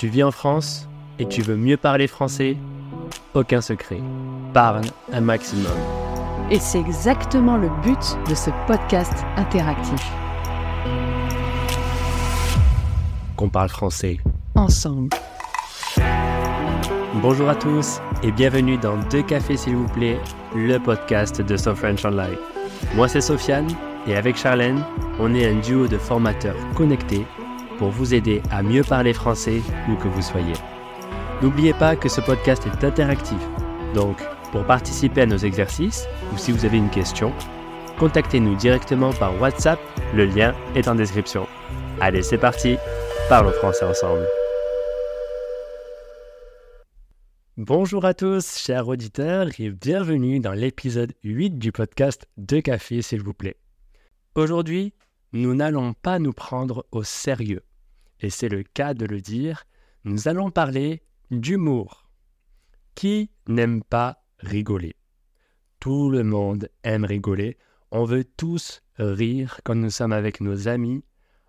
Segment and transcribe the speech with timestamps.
[0.00, 2.56] Tu vis en France et tu veux mieux parler français?
[3.34, 4.00] Aucun secret.
[4.54, 4.80] Parle
[5.12, 5.76] un maximum.
[6.50, 10.00] Et c'est exactement le but de ce podcast interactif.
[13.36, 14.20] Qu'on parle français.
[14.54, 15.10] Ensemble.
[17.20, 20.18] Bonjour à tous et bienvenue dans Deux cafés s'il vous plaît,
[20.56, 22.38] le podcast de So French Online.
[22.94, 23.68] Moi c'est Sofiane
[24.06, 24.82] et avec Charlène,
[25.18, 27.26] on est un duo de formateurs connectés
[27.80, 30.52] pour vous aider à mieux parler français où que vous soyez.
[31.40, 33.38] N'oubliez pas que ce podcast est interactif,
[33.94, 34.22] donc
[34.52, 37.32] pour participer à nos exercices ou si vous avez une question,
[37.98, 39.80] contactez-nous directement par WhatsApp,
[40.14, 41.46] le lien est en description.
[42.02, 42.76] Allez, c'est parti,
[43.30, 44.28] parlons français ensemble.
[47.56, 53.22] Bonjour à tous, chers auditeurs, et bienvenue dans l'épisode 8 du podcast De café, s'il
[53.22, 53.56] vous plaît.
[54.34, 54.92] Aujourd'hui,
[55.32, 57.62] nous n'allons pas nous prendre au sérieux
[58.20, 59.64] et c'est le cas de le dire,
[60.04, 62.10] nous allons parler d'humour.
[62.94, 64.96] Qui n'aime pas rigoler?
[65.78, 67.56] Tout le monde aime rigoler.
[67.90, 71.02] On veut tous rire quand nous sommes avec nos amis.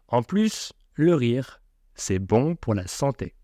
[0.07, 1.61] En plus, le rire,
[1.95, 3.35] c'est bon pour la santé.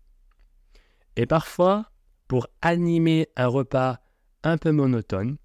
[1.16, 1.90] Et parfois,
[2.26, 3.98] pour animer un repas
[4.42, 5.36] un peu monotone,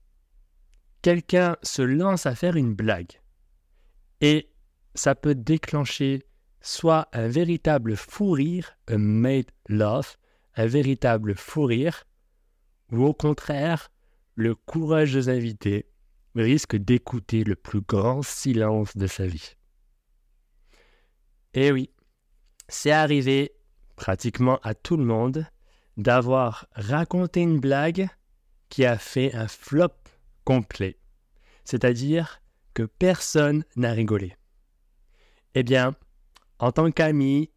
[1.02, 3.20] quelqu'un se lance à faire une blague.
[4.22, 4.50] Et
[4.96, 6.24] ça peut déclencher
[6.64, 10.18] soit un véritable fou rire, a made laugh,
[10.56, 12.06] un véritable fou rire,
[12.92, 13.92] ou au contraire,
[14.36, 15.86] le courageux invité
[16.36, 19.56] risque d'écouter le plus grand silence de sa vie.
[21.54, 21.92] Eh oui,
[22.68, 23.52] c'est arrivé
[23.96, 25.46] pratiquement à tout le monde
[25.98, 28.08] d'avoir raconté une blague
[28.70, 29.94] qui a fait un flop
[30.46, 30.98] complet,
[31.66, 32.42] c'est-à-dire
[32.74, 34.36] que personne n'a rigolé.
[35.54, 35.96] Eh bien,
[36.60, 37.52] en tant qu'amis,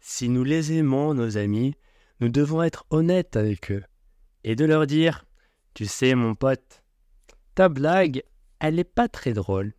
[0.00, 1.74] si nous les aimons, nos amis,
[2.20, 3.82] nous devons être honnêtes avec eux
[4.44, 5.26] et de leur dire
[5.74, 6.82] Tu sais, mon pote,
[7.54, 8.22] ta blague,
[8.58, 9.74] elle n'est pas très drôle.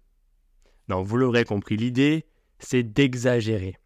[0.88, 2.26] Non, vous l'aurez compris, l'idée,
[2.60, 3.78] c'est d'exagérer.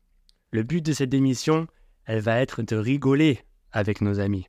[0.51, 1.67] Le but de cette émission,
[2.05, 3.39] elle va être de rigoler
[3.71, 4.47] avec nos amis.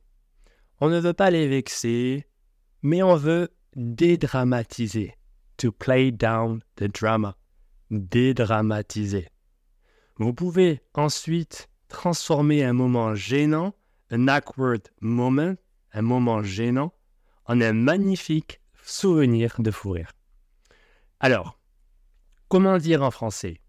[0.79, 2.25] On ne veut pas les vexer,
[2.81, 5.13] mais on veut dédramatiser.
[5.57, 7.35] To play down the drama.
[7.89, 9.27] Dédramatiser.
[10.19, 13.75] Vous pouvez ensuite transformer un moment gênant,
[14.09, 15.53] un awkward moment,
[15.93, 16.91] un moment gênant,
[17.45, 20.11] en un magnifique souvenir de fou rire.
[21.19, 21.59] Alors,
[22.47, 23.61] comment dire en français?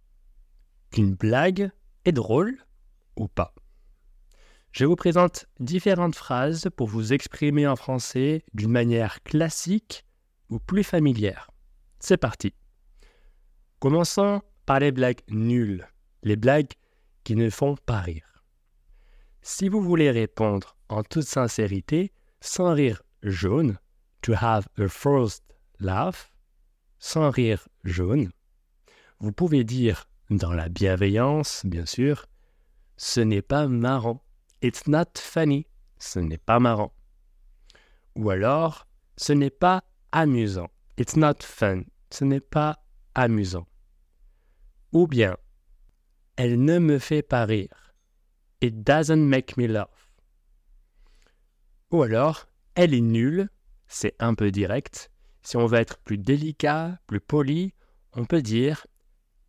[0.90, 1.70] Qu'une blague
[2.06, 2.56] est drôle
[3.16, 3.54] ou pas?
[4.72, 10.06] Je vous présente différentes phrases pour vous exprimer en français d'une manière classique
[10.48, 11.50] ou plus familière.
[12.00, 12.54] C'est parti.
[13.80, 15.88] Commençons par les blagues nulles
[16.22, 16.72] les blagues
[17.24, 18.44] qui ne font pas rire.
[19.42, 23.78] Si vous voulez répondre en toute sincérité, sans rire jaune,
[24.22, 25.42] to have a first
[25.78, 26.30] laugh,
[26.98, 28.30] sans rire jaune,
[29.20, 32.26] vous pouvez dire dans la bienveillance, bien sûr,
[32.96, 34.22] ce n'est pas marrant.
[34.60, 35.66] It's not funny.
[35.98, 36.92] Ce n'est pas marrant.
[38.16, 38.86] Ou alors,
[39.16, 40.68] ce n'est pas amusant.
[40.96, 41.82] It's not fun.
[42.10, 43.66] Ce n'est pas amusant.
[44.92, 45.36] Ou bien,
[46.38, 47.92] elle ne me fait pas rire.
[48.60, 50.14] It doesn't make me laugh.
[51.90, 53.48] Ou alors, elle est nulle,
[53.88, 55.10] c'est un peu direct.
[55.42, 57.74] Si on veut être plus délicat, plus poli,
[58.12, 58.86] on peut dire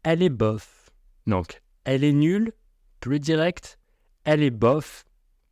[0.02, 0.90] elle est bof.
[1.28, 2.54] Donc, elle est nulle,
[3.02, 3.78] plus direct,
[4.24, 5.06] elle est bof,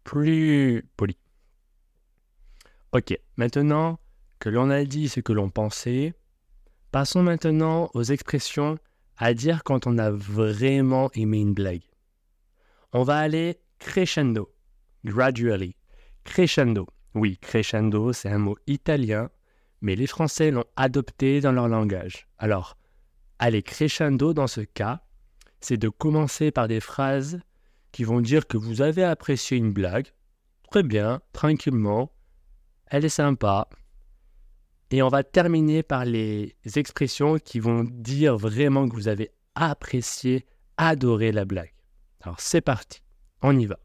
[0.03, 1.19] plus poli.
[2.93, 3.99] Ok, maintenant
[4.39, 6.15] que l'on a dit ce que l'on pensait,
[6.91, 8.79] passons maintenant aux expressions
[9.17, 11.83] à dire quand on a vraiment aimé une blague.
[12.93, 14.53] On va aller crescendo,
[15.03, 15.75] gradually.
[16.23, 16.87] Crescendo.
[17.15, 19.29] Oui, crescendo, c'est un mot italien,
[19.81, 22.27] mais les Français l'ont adopté dans leur langage.
[22.37, 22.77] Alors,
[23.39, 25.01] aller crescendo dans ce cas,
[25.59, 27.39] c'est de commencer par des phrases
[27.91, 30.07] qui vont dire que vous avez apprécié une blague.
[30.69, 32.11] Très bien, tranquillement.
[32.87, 33.67] Elle est sympa.
[34.91, 40.45] Et on va terminer par les expressions qui vont dire vraiment que vous avez apprécié,
[40.77, 41.73] adoré la blague.
[42.21, 43.01] Alors c'est parti,
[43.41, 43.79] on y va.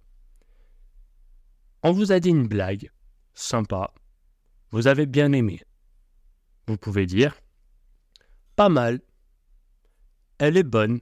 [1.83, 2.91] On vous a dit une blague,
[3.35, 3.93] sympa,
[4.71, 5.61] vous avez bien aimé.
[6.69, 7.35] Vous pouvez dire
[8.55, 9.01] pas mal,
[10.39, 11.01] elle est bonne,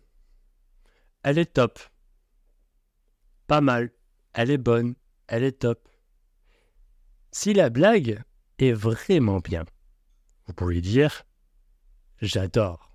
[1.22, 1.78] elle est top,
[3.46, 3.90] pas mal,
[4.32, 4.94] elle est bonne,
[5.26, 5.88] elle est top.
[7.32, 8.22] Si la blague
[8.58, 9.64] est vraiment bien,
[10.50, 11.22] vous pouvez dire
[12.20, 12.92] j'adore.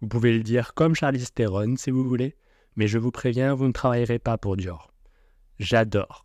[0.00, 2.36] Vous pouvez le dire comme Charlie Theron si vous voulez,
[2.76, 4.94] mais je vous préviens, vous ne travaillerez pas pour Dior.
[5.58, 6.24] J'adore.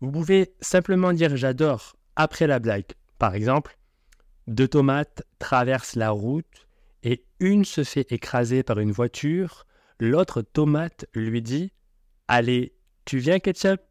[0.00, 2.94] Vous pouvez simplement dire j'adore après la blague.
[3.18, 3.78] Par exemple,
[4.46, 6.66] deux tomates traversent la route
[7.02, 9.66] et une se fait écraser par une voiture.
[10.00, 11.74] L'autre tomate lui dit
[12.26, 12.74] Allez,
[13.04, 13.82] tu viens ketchup?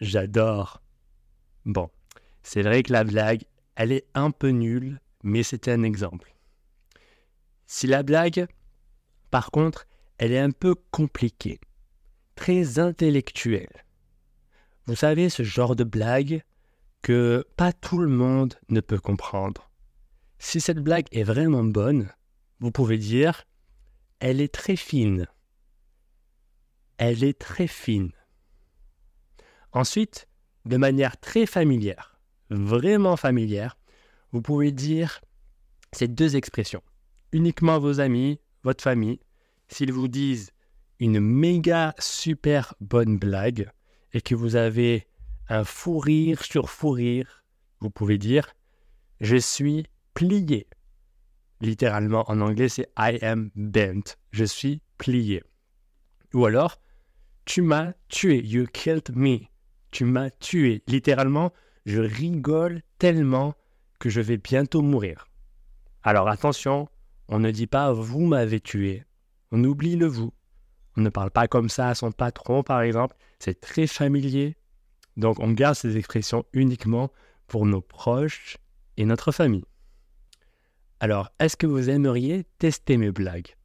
[0.00, 0.80] J'adore.
[1.64, 1.90] Bon,
[2.44, 3.42] c'est vrai que la blague,
[3.76, 6.34] elle est un peu nulle, mais c'était un exemple.
[7.66, 8.46] Si la blague,
[9.30, 9.86] par contre,
[10.18, 11.60] elle est un peu compliquée,
[12.34, 13.84] très intellectuelle.
[14.86, 16.42] Vous savez, ce genre de blague
[17.02, 19.70] que pas tout le monde ne peut comprendre.
[20.38, 22.12] Si cette blague est vraiment bonne,
[22.60, 23.44] vous pouvez dire
[24.20, 25.26] elle est très fine.
[26.98, 28.12] Elle est très fine.
[29.72, 30.28] Ensuite,
[30.64, 32.11] de manière très familière,
[32.54, 33.76] vraiment familière,
[34.32, 35.20] vous pouvez dire
[35.92, 36.82] ces deux expressions.
[37.32, 39.20] Uniquement vos amis, votre famille,
[39.68, 40.52] s'ils vous disent
[41.00, 43.70] une méga super bonne blague
[44.12, 45.06] et que vous avez
[45.48, 47.44] un fou rire sur fou rire,
[47.80, 48.54] vous pouvez dire
[49.20, 50.66] je suis plié.
[51.60, 54.16] Littéralement en anglais c'est I am bent.
[54.30, 55.42] Je suis plié.
[56.34, 56.80] Ou alors
[57.44, 58.40] tu m'as tué.
[58.44, 59.38] You killed me.
[59.90, 60.82] Tu m'as tué.
[60.86, 61.52] Littéralement,
[61.86, 63.54] je rigole tellement
[63.98, 65.28] que je vais bientôt mourir.
[66.02, 66.88] Alors attention,
[67.28, 69.04] on ne dit pas vous m'avez tué.
[69.50, 70.32] On oublie le vous.
[70.96, 73.16] On ne parle pas comme ça à son patron, par exemple.
[73.38, 74.56] C'est très familier.
[75.16, 77.10] Donc on garde ces expressions uniquement
[77.46, 78.56] pour nos proches
[78.96, 79.64] et notre famille.
[81.00, 83.56] Alors, est-ce que vous aimeriez tester mes blagues?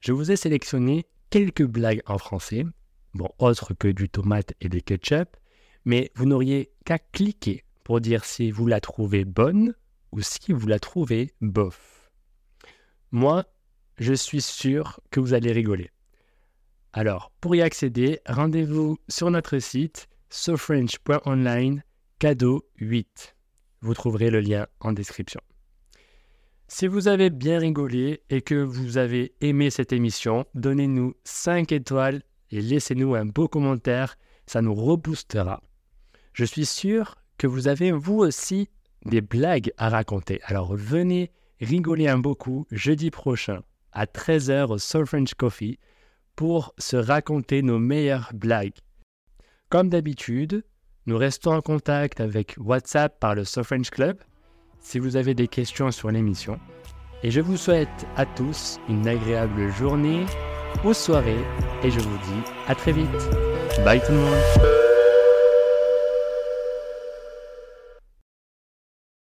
[0.00, 2.64] Je vous ai sélectionné quelques blagues en français,
[3.14, 5.36] bon, autres que du tomate et des ketchup,
[5.86, 9.74] mais vous n'auriez qu'à cliquer pour dire si vous la trouvez bonne
[10.12, 12.10] ou si vous la trouvez bof.
[13.12, 13.46] Moi,
[13.98, 15.90] je suis sûr que vous allez rigoler.
[16.92, 21.82] Alors, pour y accéder, rendez-vous sur notre site sofrench.online
[22.18, 23.36] cadeau 8.
[23.80, 25.40] Vous trouverez le lien en description.
[26.66, 32.22] Si vous avez bien rigolé et que vous avez aimé cette émission, donnez-nous 5 étoiles
[32.50, 34.16] et laissez-nous un beau commentaire,
[34.46, 35.62] ça nous reboostera.
[36.36, 38.68] Je suis sûr que vous avez vous aussi
[39.06, 40.38] des blagues à raconter.
[40.44, 43.62] Alors venez rigoler un beaucoup jeudi prochain
[43.92, 45.78] à 13h au Soul French Coffee
[46.34, 48.74] pour se raconter nos meilleures blagues.
[49.70, 50.62] Comme d'habitude,
[51.06, 54.18] nous restons en contact avec WhatsApp par le Soul French Club
[54.78, 56.60] si vous avez des questions sur l'émission.
[57.22, 60.26] Et je vous souhaite à tous une agréable journée
[60.84, 61.42] ou soirée
[61.82, 63.06] et je vous dis à très vite.
[63.86, 64.75] Bye tout le monde